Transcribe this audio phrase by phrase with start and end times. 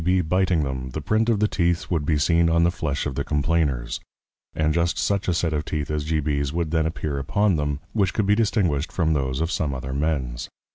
[0.03, 3.13] B._ Biting them, the print of the Teeth would be seen on the Flesh of
[3.13, 3.99] the Complainers,
[4.55, 6.19] and just such a Set of Teeth as G.
[6.19, 9.93] B's would then appear upon them, which could be distinguished from those of some other
[9.93, 10.49] Mens.